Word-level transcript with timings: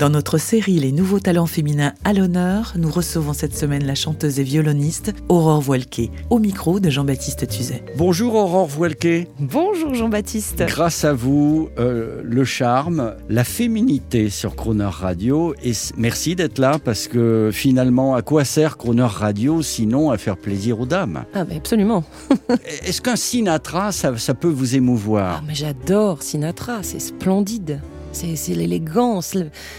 Dans 0.00 0.08
notre 0.08 0.38
série 0.38 0.78
Les 0.78 0.92
nouveaux 0.92 1.20
talents 1.20 1.44
féminins 1.44 1.92
à 2.04 2.14
l'honneur, 2.14 2.72
nous 2.76 2.90
recevons 2.90 3.34
cette 3.34 3.54
semaine 3.54 3.84
la 3.84 3.94
chanteuse 3.94 4.40
et 4.40 4.42
violoniste 4.42 5.12
Aurore 5.28 5.60
Voilquet, 5.60 6.10
au 6.30 6.38
micro 6.38 6.80
de 6.80 6.88
Jean-Baptiste 6.88 7.46
Tuzet. 7.46 7.84
Bonjour 7.98 8.34
Aurore 8.34 8.66
Voilquet. 8.66 9.28
Bonjour 9.38 9.92
Jean-Baptiste. 9.94 10.64
Grâce 10.66 11.04
à 11.04 11.12
vous, 11.12 11.68
euh, 11.78 12.22
le 12.24 12.44
charme, 12.46 13.14
la 13.28 13.44
féminité 13.44 14.30
sur 14.30 14.56
Croner 14.56 14.88
Radio. 14.90 15.54
Et 15.62 15.72
merci 15.98 16.34
d'être 16.34 16.58
là 16.58 16.78
parce 16.82 17.06
que 17.06 17.50
finalement, 17.52 18.14
à 18.14 18.22
quoi 18.22 18.46
sert 18.46 18.78
Croner 18.78 19.02
Radio 19.02 19.60
sinon 19.60 20.10
à 20.10 20.16
faire 20.16 20.38
plaisir 20.38 20.80
aux 20.80 20.86
dames? 20.86 21.24
Ah 21.34 21.44
mais 21.44 21.58
absolument. 21.58 22.04
Est-ce 22.86 23.02
qu'un 23.02 23.16
Sinatra, 23.16 23.92
ça, 23.92 24.16
ça 24.16 24.32
peut 24.32 24.48
vous 24.48 24.76
émouvoir? 24.76 25.40
Ah 25.40 25.44
mais 25.46 25.54
j'adore 25.54 26.22
Sinatra, 26.22 26.78
c'est 26.82 27.00
splendide. 27.00 27.80
C'est 28.12 28.54
l'élégance, 28.54 29.36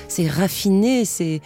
c'est 0.07 0.27
raffiné, 0.27 1.05
c'est 1.05 1.41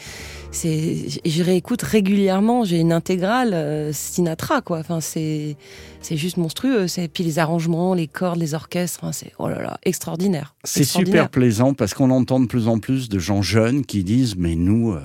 je 0.64 1.44
réécoute 1.44 1.82
régulièrement, 1.82 2.64
j'ai 2.64 2.80
une 2.80 2.94
intégrale 2.94 3.54
euh, 3.54 3.92
Sinatra 3.92 4.62
quoi. 4.62 4.80
Enfin 4.80 5.02
c'est 5.02 5.58
c'est 6.02 6.18
juste 6.18 6.38
monstrueux, 6.38 6.86
puis 7.12 7.24
les 7.24 7.40
arrangements, 7.40 7.96
les 7.96 8.08
cordes, 8.08 8.38
les 8.38 8.54
orchestres, 8.54 9.00
enfin, 9.02 9.12
c'est 9.12 9.34
oh 9.40 9.50
là 9.50 9.60
là, 9.62 9.80
extraordinaire. 9.84 10.56
C'est 10.64 10.84
super 10.84 11.30
plaisant 11.30 11.74
parce 11.74 11.96
qu'on 11.96 12.12
entend 12.12 12.40
de 12.40 12.46
plus 12.46 12.68
en 12.68 12.78
plus 12.78 13.10
de 13.10 13.18
gens 13.18 13.42
jeunes 13.42 13.84
qui 13.86 14.04
disent 14.04 14.36
mais 14.38 14.56
nous 14.56 14.94
euh, 14.94 15.02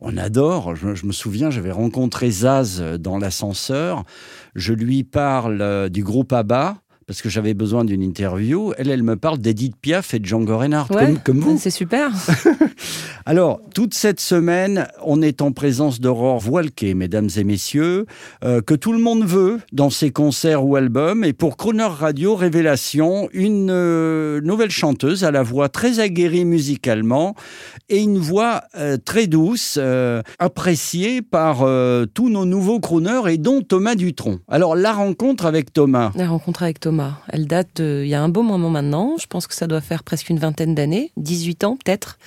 on 0.00 0.16
adore. 0.16 0.76
Je, 0.76 0.94
je 0.94 1.06
me 1.06 1.12
souviens 1.12 1.50
j'avais 1.50 1.72
rencontré 1.72 2.30
Zaz 2.30 2.80
dans 2.80 3.18
l'ascenseur. 3.18 4.04
Je 4.54 4.72
lui 4.72 5.04
parle 5.04 5.60
euh, 5.60 5.88
du 5.88 6.02
groupe 6.04 6.32
ABBA 6.32 6.78
parce 7.06 7.22
que 7.22 7.28
j'avais 7.28 7.54
besoin 7.54 7.84
d'une 7.84 8.02
interview. 8.02 8.72
Elle 8.78 8.90
elle 8.90 9.02
me 9.02 9.16
parle 9.16 9.38
d'Edith 9.38 9.76
Piaf 9.76 10.14
et 10.14 10.18
de 10.18 10.24
Django 10.26 10.58
Reinhardt 10.58 10.92
Ouais, 10.94 11.06
comme, 11.06 11.18
comme 11.20 11.40
vous. 11.40 11.58
C'est 11.58 11.70
super. 11.70 12.10
Alors 13.26 13.60
toute 13.74 13.94
cette 13.94 14.20
semaine 14.20 14.86
on 15.04 15.22
est 15.22 15.42
en 15.42 15.52
présence 15.52 16.00
d'Aurore 16.00 16.40
Voilquet 16.40 16.94
mesdames 16.94 17.28
et 17.36 17.44
messieurs 17.44 18.06
euh, 18.44 18.60
que 18.60 18.74
tout 18.74 18.92
le 18.92 18.98
monde 18.98 19.24
veut 19.24 19.60
dans 19.72 19.90
ses 19.90 20.10
concerts 20.10 20.64
ou 20.64 20.76
albums 20.76 21.24
et 21.24 21.32
pour 21.32 21.56
Croner 21.56 21.84
Radio 21.84 22.34
Révélation 22.34 23.28
une 23.32 23.68
euh, 23.70 24.40
nouvelle 24.42 24.70
chanteuse 24.70 25.24
à 25.24 25.30
la 25.30 25.42
voix 25.42 25.68
très 25.68 26.00
aguerrie 26.00 26.44
musicalement 26.44 27.34
et 27.88 27.98
une 27.98 28.18
voix 28.18 28.62
euh, 28.76 28.96
très 28.96 29.26
douce, 29.26 29.78
appréciée 30.38 31.22
par 31.22 31.58
tous 32.14 32.28
nos 32.28 32.44
nouveaux 32.44 32.80
crooners 32.80 33.32
et 33.32 33.38
dont 33.38 33.62
Thomas 33.62 33.94
Dutronc. 33.94 34.38
Alors 34.48 34.74
la 34.76 34.92
rencontre 34.92 35.46
avec 35.46 35.72
Thomas, 35.72 36.12
La 36.14 36.28
rencontre 36.28 36.62
avec 36.62 36.80
Thomas, 36.80 36.95
elle 37.28 37.46
date 37.46 37.80
il 37.80 38.06
y 38.06 38.14
a 38.14 38.22
un 38.22 38.28
beau 38.28 38.42
moment 38.42 38.70
maintenant. 38.70 39.16
Je 39.18 39.26
pense 39.26 39.46
que 39.46 39.54
ça 39.54 39.66
doit 39.66 39.80
faire 39.80 40.02
presque 40.02 40.30
une 40.30 40.38
vingtaine 40.38 40.74
d'années, 40.74 41.12
18 41.16 41.64
ans 41.64 41.76
peut-être. 41.76 42.18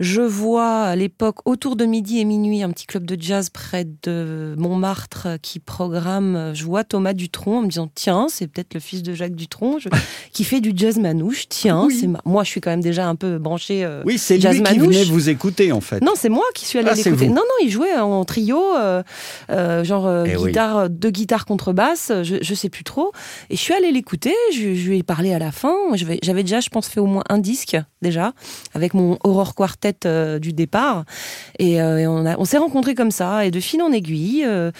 Je 0.00 0.20
vois 0.22 0.80
à 0.82 0.96
l'époque, 0.96 1.36
autour 1.44 1.76
de 1.76 1.84
midi 1.84 2.18
et 2.18 2.24
minuit, 2.24 2.62
un 2.64 2.70
petit 2.72 2.86
club 2.86 3.04
de 3.04 3.16
jazz 3.20 3.48
près 3.48 3.86
de 4.02 4.54
Montmartre 4.58 5.28
qui 5.40 5.60
programme. 5.60 6.50
Je 6.52 6.64
vois 6.64 6.82
Thomas 6.82 7.12
Dutronc 7.12 7.58
en 7.58 7.62
me 7.62 7.68
disant 7.68 7.88
Tiens, 7.94 8.26
c'est 8.28 8.48
peut-être 8.48 8.74
le 8.74 8.80
fils 8.80 9.04
de 9.04 9.14
Jacques 9.14 9.36
Dutronc 9.36 9.78
je- 9.78 9.88
qui 10.32 10.42
fait 10.42 10.60
du 10.60 10.72
jazz 10.74 10.98
manouche. 10.98 11.48
Tiens, 11.48 11.84
Oui. 11.86 11.96
c'est 12.00 12.08
ma- 12.08 12.20
moi 12.24 12.42
je 12.42 12.48
suis 12.50 12.60
quand 12.60 12.70
même 12.70 12.80
déjà 12.80 13.06
un 13.06 13.14
peu 13.14 13.38
branchée. 13.38 13.84
euh, 13.84 14.02
oui 14.04 14.18
c'est 14.18 14.40
Jazz 14.40 14.56
lui 14.56 14.62
qui 14.64 14.78
manouche. 14.78 14.94
venait 14.96 15.04
vous 15.04 15.28
écouter 15.28 15.70
en 15.70 15.80
fait. 15.80 16.00
non, 16.02 16.12
c'est 16.16 16.28
moi 16.28 16.44
qui 16.56 16.64
suis 16.64 16.80
allée 16.80 16.88
Ah, 16.90 16.94
l'écouter. 16.96 17.28
Non, 17.28 17.34
non, 17.36 17.42
il 17.62 17.70
jouait 17.70 17.94
en 17.94 18.24
trio, 18.24 18.60
euh, 18.76 19.02
euh, 19.50 19.84
genre 19.84 20.06
euh, 20.08 20.24
Eh 20.26 20.36
oui. 20.36 20.48
guitare, 20.48 20.90
deux 20.90 21.10
guitares 21.10 21.46
contrebasse, 21.46 22.10
je, 22.24 22.36
je 22.42 22.54
sais 22.54 22.68
plus 22.68 22.82
trop. 22.84 23.12
Et 23.48 23.54
je 23.56 23.60
suis 23.60 23.72
allée 23.74 23.92
l'écouter, 23.92 24.34
je, 24.52 24.74
je 24.74 24.88
lui 24.88 24.98
ai 24.98 25.02
parlé 25.04 25.32
à 25.32 25.38
la 25.38 25.52
fin. 25.52 25.74
J'avais 25.94 26.42
déjà, 26.42 26.58
je 26.58 26.68
pense, 26.68 26.88
fait 26.88 26.98
au 27.00 27.06
moins 27.06 27.22
un 27.28 27.38
disque 27.38 27.76
déjà 28.02 28.32
avec 28.74 28.92
mon 28.94 29.18
Aurore 29.24 29.54
Quartet 29.54 29.83
euh, 30.06 30.38
du 30.38 30.52
départ. 30.52 31.04
Et, 31.58 31.80
euh, 31.80 31.98
et 31.98 32.06
on, 32.06 32.44
s'est 32.44 32.58
rencontrés 32.58 32.94
comme 32.94 33.10
ça. 33.10 33.46
Et 33.46 33.50
de 33.50 33.60
fil 33.60 33.82
en 33.82 33.92
aiguille, 33.92 34.44
euh, 34.46 34.70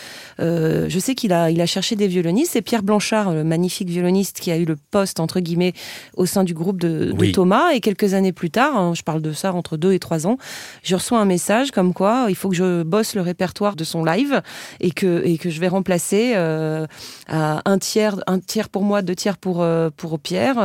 je 0.88 0.98
sais 0.98 1.15
qu'il 1.15 1.32
a, 1.32 1.50
il 1.50 1.60
a 1.60 1.66
cherché 1.66 1.97
des 1.97 2.09
violonistes. 2.09 2.53
C'est 2.53 2.62
Pierre 2.62 2.82
Blanchard, 2.82 3.32
le 3.32 3.44
magnifique 3.44 3.88
violoniste, 3.88 4.41
qui 4.41 4.50
a 4.50 4.56
eu 4.56 4.64
le 4.64 4.76
poste 4.91 5.20
entre 5.20 5.41
guillemets 5.41 5.72
au 6.16 6.26
sein 6.26 6.44
du 6.44 6.54
groupe 6.54 6.81
de, 6.81 7.06
de 7.06 7.14
Oui. 7.19 7.32
Thomas. 7.32 7.72
Et 7.72 7.81
quelques 7.81 8.14
années 8.14 8.32
plus 8.32 8.50
tard, 8.50 8.76
hein, 8.76 8.93
je 8.94 9.03
parle 9.03 9.22
de 9.22 9.32
ça 9.32 9.53
entre 9.53 9.76
deux 9.76 9.93
et 9.93 9.98
trois 9.98 10.26
ans, 10.26 10.38
je 10.82 10.94
reçois 10.94 11.19
un 11.19 11.25
message 11.25 11.70
comme 11.70 11.93
quoi 11.93 12.26
il 12.28 12.34
faut 12.34 12.48
que 12.48 12.56
je 12.56 12.82
bosse 12.82 13.14
le 13.14 13.20
répertoire 13.20 13.76
de 13.76 13.84
son 13.84 14.04
live 14.04 14.43
et 14.81 14.91
que 14.91 15.22
et 15.25 15.38
que 15.38 15.50
je 15.50 15.60
vais 15.60 15.69
remplacer 15.69 16.34
à 16.34 17.62
un 17.64 17.78
tiers 17.78 18.16
un 18.26 18.38
tiers 18.38 18.69
pour 18.69 18.82
moi 18.82 19.03
deux 19.03 19.14
tiers 19.14 19.37
pour 19.37 19.64
pour 19.97 20.19
Pierre 20.19 20.56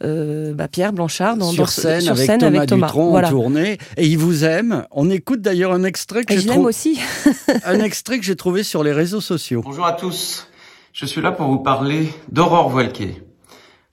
bah, 0.00 0.68
Pierre 0.68 0.92
Blanchard 0.92 1.36
dans, 1.36 1.50
sur 1.50 1.64
dans 1.64 1.70
scène, 1.70 2.00
sur 2.00 2.12
avec, 2.12 2.26
scène 2.26 2.40
Thomas 2.40 2.58
avec 2.58 2.68
Thomas 2.68 2.86
Dutronc 2.86 3.10
voilà 3.10 3.34
en 3.34 3.55
et 3.56 3.78
il 4.06 4.18
vous 4.18 4.44
aime. 4.44 4.86
On 4.90 5.10
écoute 5.10 5.40
d'ailleurs 5.40 5.72
un 5.72 5.84
extrait 5.84 6.24
que 6.24 6.34
j'ai 6.34 6.40
je 6.40 6.46
l'aime 6.46 6.56
trouvé 6.56 6.68
aussi 6.68 7.00
un 7.64 7.80
extrait 7.80 8.18
que 8.18 8.24
j'ai 8.24 8.36
trouvé 8.36 8.62
sur 8.62 8.84
les 8.84 8.92
réseaux 8.92 9.20
sociaux. 9.20 9.62
Bonjour 9.64 9.86
à 9.86 9.92
tous. 9.92 10.48
Je 10.92 11.06
suis 11.06 11.20
là 11.20 11.32
pour 11.32 11.48
vous 11.48 11.58
parler 11.58 12.08
d'Aurore 12.30 12.70
Voilquet. 12.70 13.22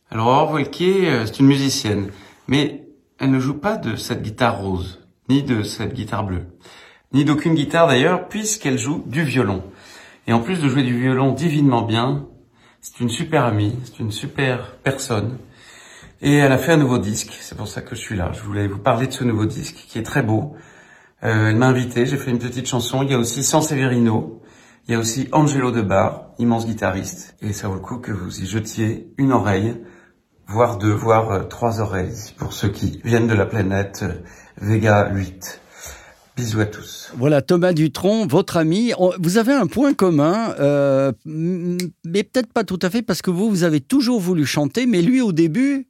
Alors 0.10 0.28
Aurore 0.28 0.52
Voilquet, 0.52 1.08
euh, 1.10 1.26
c'est 1.26 1.40
une 1.40 1.48
musicienne, 1.48 2.12
mais 2.48 2.84
elle 3.20 3.32
ne 3.32 3.40
joue 3.40 3.56
pas 3.56 3.78
de 3.78 3.96
cette 3.96 4.22
guitare 4.22 4.60
rose, 4.60 5.02
ni 5.30 5.44
de 5.44 5.64
cette 5.64 5.94
guitare 5.94 6.24
bleue, 6.24 6.46
ni 7.14 7.26
d'aucune 7.26 7.56
guitare 7.56 7.88
d'ailleurs, 7.88 8.28
puisqu'elle 8.28 8.78
joue 8.78 9.04
du 9.08 9.24
violon. 9.24 9.64
Et 10.28 10.34
en 10.34 10.40
plus 10.40 10.62
de 10.62 10.70
jouer 10.70 10.84
du 10.84 11.00
violon 11.00 11.32
divinement 11.34 11.82
bien, 11.82 12.28
c'est 12.80 13.00
une 13.00 13.10
super 13.10 13.46
amie, 13.46 13.76
c'est 13.86 14.00
une 14.00 14.12
super 14.12 14.76
personne. 14.84 15.38
Et 16.26 16.36
elle 16.36 16.54
a 16.54 16.58
fait 16.58 16.72
un 16.72 16.78
nouveau 16.78 17.00
disque, 17.00 17.38
c'est 17.42 17.58
pour 17.58 17.68
ça 17.68 17.82
que 17.82 17.96
je 17.96 18.00
suis 18.00 18.16
là. 18.16 18.32
Je 18.32 18.42
voulais 18.44 18.66
vous 18.66 18.78
parler 18.80 19.08
de 19.08 19.12
ce 19.12 19.26
nouveau 19.26 19.46
disque 19.46 19.76
qui 19.90 20.00
est 20.00 20.04
très 20.04 20.24
beau. 20.24 20.56
Euh, 21.22 21.50
elle 21.50 21.58
m'a 21.58 21.68
invité, 21.68 22.06
j'ai 22.06 22.16
fait 22.16 22.32
une 22.32 22.40
petite 22.40 22.66
chanson. 22.66 23.04
Il 23.04 23.12
y 23.12 23.14
a 23.14 23.18
aussi 23.18 23.44
San 23.44 23.62
Severino, 23.62 24.42
il 24.88 24.94
y 24.94 24.96
a 24.96 25.00
aussi 25.00 25.28
Angelo 25.34 25.72
De 25.72 25.82
Bar, 25.82 26.30
immense 26.40 26.66
guitariste. 26.66 27.36
Et 27.42 27.52
ça 27.52 27.68
vaut 27.68 27.74
le 27.74 27.82
coup 27.82 27.98
que 27.98 28.14
vous 28.14 28.42
y 28.42 28.46
jetiez 28.46 29.14
une 29.18 29.34
oreille, 29.34 29.76
voire 30.48 30.78
deux, 30.78 30.94
voire 30.94 31.30
euh, 31.30 31.44
trois 31.44 31.82
oreilles, 31.82 32.16
pour 32.38 32.54
ceux 32.54 32.70
qui 32.70 33.02
viennent 33.04 33.28
de 33.28 33.36
la 33.36 33.46
planète 33.46 34.04
euh, 34.04 34.14
Vega 34.62 35.12
8. 35.14 35.60
Bisous 36.38 36.62
à 36.62 36.66
tous. 36.68 37.12
Voilà, 37.18 37.42
Thomas 37.42 37.74
Dutronc, 37.74 38.28
votre 38.28 38.56
ami. 38.56 38.94
Vous 39.20 39.38
avez 39.38 39.54
un 39.54 39.68
point 39.68 39.94
commun, 39.94 40.56
euh, 40.58 41.12
mais 41.26 42.24
peut-être 42.24 42.54
pas 42.54 42.64
tout 42.64 42.80
à 42.82 42.90
fait, 42.90 43.02
parce 43.02 43.22
que 43.22 43.30
vous, 43.30 43.50
vous 43.50 43.64
avez 43.66 43.82
toujours 43.82 44.22
voulu 44.22 44.46
chanter, 44.46 44.86
mais 44.86 45.02
lui, 45.02 45.22
au 45.22 45.34
début, 45.34 45.90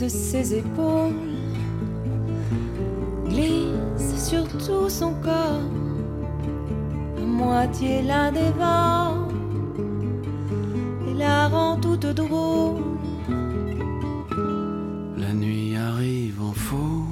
ses 0.09 0.55
épaules, 0.55 1.13
glisse 3.27 4.29
sur 4.29 4.47
tout 4.47 4.89
son 4.89 5.13
corps, 5.15 5.69
à 7.17 7.21
moitié 7.21 8.01
la 8.01 8.31
dévore 8.31 9.27
et 11.07 11.13
la 11.13 11.47
rend 11.47 11.77
toute 11.77 12.07
drôle. 12.07 12.81
La 15.17 15.33
nuit 15.33 15.75
arrive 15.75 16.41
en 16.41 16.53
faux 16.53 17.05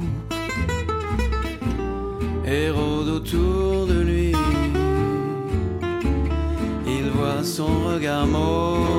et 2.46 2.70
rôde 2.72 3.10
autour 3.10 3.86
de 3.86 4.00
lui. 4.02 4.34
Il 6.88 7.10
voit 7.12 7.44
son 7.44 7.72
regard 7.88 8.26
mauve 8.26 8.99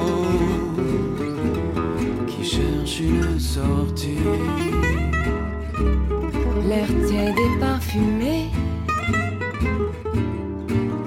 une 3.01 3.41
sortie. 3.41 4.19
L'air 6.69 6.87
tiède 7.07 7.39
et 7.39 7.59
parfumé, 7.59 8.51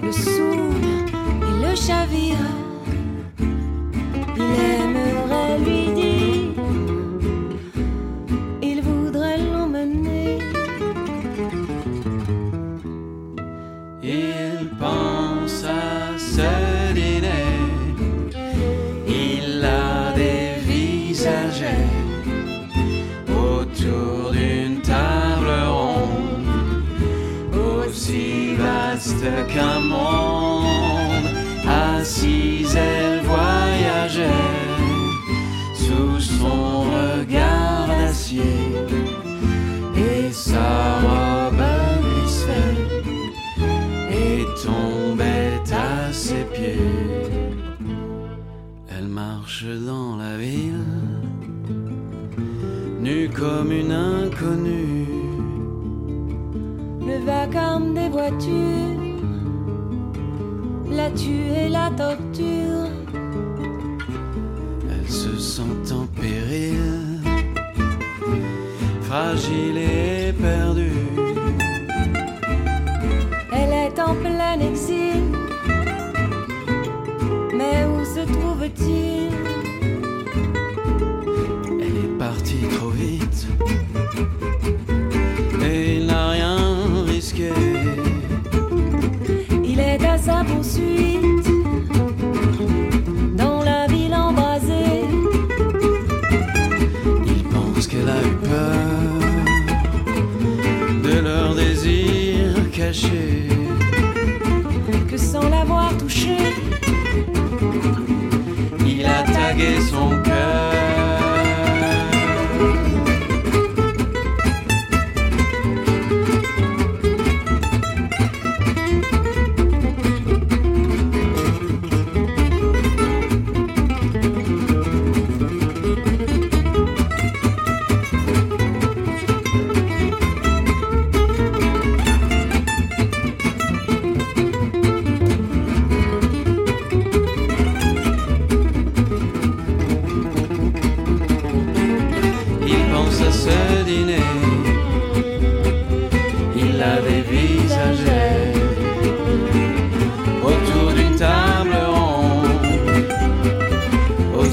le 0.02 0.12
saoule 0.12 0.88
et 1.48 1.56
le 1.66 1.76
chavire. 1.76 2.46
Il 4.36 4.42
aimerait 4.42 4.83
qu'un 29.54 29.80
monde. 29.80 31.28
Assise, 31.66 32.76
elle 32.76 33.22
voyageait 33.22 34.28
sous 35.74 36.20
son 36.20 36.82
regard 36.98 37.88
d'acier 37.88 38.58
et 39.96 40.32
sa 40.32 41.00
robe 41.06 41.64
glissait 42.02 42.78
et 44.12 44.46
tombait 44.66 45.62
à 45.72 46.12
ses 46.12 46.44
pieds. 46.54 46.80
Elle 48.90 49.08
marche 49.08 49.66
dans 49.88 50.18
la 50.18 50.38
ville, 50.38 50.88
nue 53.00 53.30
comme 53.30 53.72
une 53.72 53.92
inconnue. 53.92 55.08
Le 57.08 57.18
vacarme 57.26 57.94
des 57.94 58.10
voitures, 58.10 59.03
tue 61.12 61.50
et 61.56 61.70
la 61.70 61.90
torture. 61.92 62.90
Elle 64.90 65.10
se 65.10 65.38
sent 65.38 65.92
en 65.92 66.06
péril, 66.20 67.20
fragile 69.02 69.78
et 69.78 70.34
perdue. 70.34 70.92
Elle 73.52 73.74
est 73.74 74.00
en 74.00 74.16
plein 74.16 74.60
exil. 74.60 75.24
Mais 77.56 77.86
où 77.86 78.04
se 78.04 78.22
trouve-t-il? 78.32 79.32
Elle 81.80 81.98
est 82.06 82.18
partie 82.18 82.66
trop 82.76 82.90
vite 82.90 83.48
caché. 102.94 103.33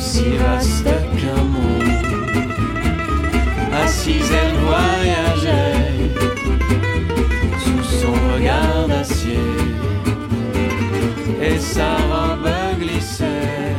Aussi 0.01 0.31
vaste 0.37 0.89
qu'un 1.19 1.43
monde. 1.45 1.83
Assise, 3.85 4.31
elle 4.43 4.57
voyageait 4.57 6.11
sous 7.63 7.85
son 8.01 8.13
regard 8.33 8.89
d'acier, 8.89 9.47
et 11.43 11.59
sa 11.59 11.97
robe 11.97 12.49
glissait 12.81 13.75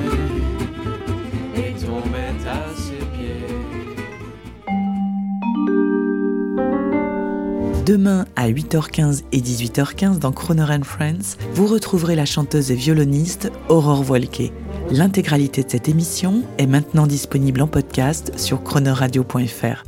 et 1.55 1.73
tombait 1.83 2.37
à 2.47 2.61
ses 2.75 3.03
pieds. 3.13 3.47
Demain 7.85 8.25
à 8.35 8.47
8h15 8.47 9.23
et 9.31 9.39
18h15 9.39 10.19
dans 10.19 10.31
Croner 10.31 10.83
Friends, 10.83 11.37
vous 11.55 11.65
retrouverez 11.65 12.15
la 12.15 12.25
chanteuse 12.25 12.69
et 12.71 12.75
violoniste 12.75 13.51
Aurore 13.69 14.03
Voilquet. 14.03 14.51
L'intégralité 14.91 15.63
de 15.63 15.69
cette 15.69 15.87
émission 15.87 16.43
est 16.57 16.67
maintenant 16.67 17.07
disponible 17.07 17.61
en 17.61 17.67
podcast 17.67 18.37
sur 18.37 18.61
chronoradio.fr. 18.61 19.85